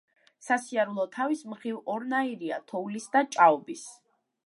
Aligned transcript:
სასიარულო 0.45 1.05
თავის 1.17 1.45
მხრივ 1.53 1.93
ორნაირია 1.97 2.61
თოვლის 2.73 3.09
და 3.17 3.27
ჭაობის. 3.37 3.87